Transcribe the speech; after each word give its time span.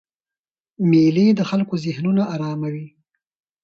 مېلې 0.89 1.27
د 1.35 1.41
خلکو 1.49 1.73
ذهنونه 1.85 2.23
آراموي. 2.33 2.87